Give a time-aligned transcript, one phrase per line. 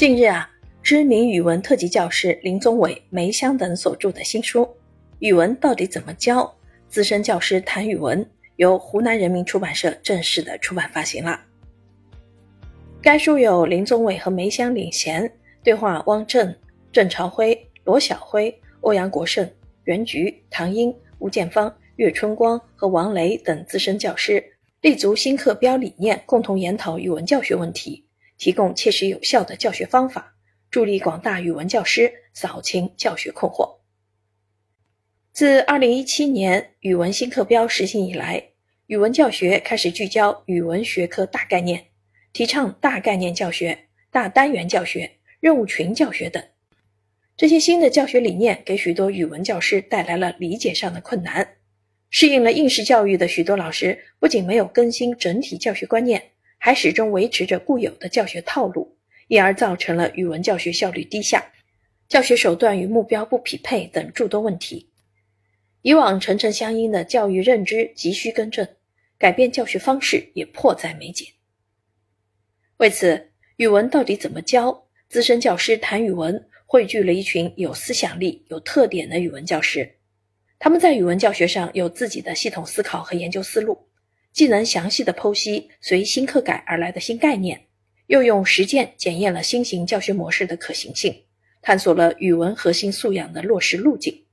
[0.00, 0.50] 近日啊，
[0.82, 4.62] 知名语文特级教师林宗伟、梅香等所著的新书
[5.18, 6.42] 《语文到底怎么教》，
[6.88, 8.26] 资深教师谈语文，
[8.56, 11.38] 由湖南人民出版社正式的出版发行了。
[13.02, 15.30] 该书由林宗伟和梅香领衔，
[15.62, 16.56] 对话汪正、
[16.90, 19.46] 郑朝辉、罗晓辉、欧阳国胜、
[19.84, 24.42] 袁菊、唐英、吴建芳、岳春光和王雷等资深教师，
[24.80, 28.02] 立足新课标理念，共同研讨语文教学问题。
[28.40, 30.34] 提供切实有效的教学方法，
[30.70, 33.80] 助力广大语文教师扫清教学困惑。
[35.30, 38.42] 自二零一七年语文新课标实行以来，
[38.86, 41.88] 语文教学开始聚焦语文学科大概念，
[42.32, 46.42] 提倡大概念教学、大单元教学、任务群教学等。
[47.36, 51.56] 这些新的教学理念给许多语文教师带来了理解上的困难，
[52.08, 56.30] 适应了应试教育的许多老师不仅没有更新整体教学观念。
[56.62, 58.94] 还始终维持着固有的教学套路，
[59.28, 61.52] 因而造成了语文教学效率低下、
[62.06, 64.90] 教学手段与目标不匹配等诸多问题。
[65.80, 68.68] 以往层层相因的教育认知急需更正，
[69.16, 71.32] 改变教学方式也迫在眉睫。
[72.76, 74.84] 为此，语文到底怎么教？
[75.08, 79.96] 资深教师谈语文，汇聚了一群有思想力、有特点的语文教师，
[80.58, 83.89] 他们在语文教学上有自己的系统思考和研究思路。
[84.32, 87.66] 既能详细的剖析随新课改而来的新概念，
[88.06, 91.24] 又用实践检验了新型教学模式的可行性，
[91.60, 94.24] 探索了语文核心素养的落实路径。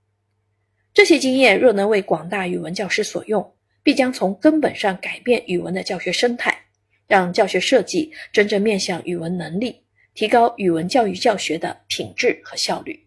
[0.93, 3.53] 这些经验若能为广大语文教师所用，
[3.83, 6.65] 必将从根本上改变语文的教学生态，
[7.07, 13.06] 让教学设计真正面向语文能力，提高语文教育教学的品质和效率。